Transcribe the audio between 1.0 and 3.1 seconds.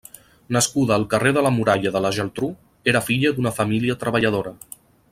carrer de la Muralla de la Geltrú, era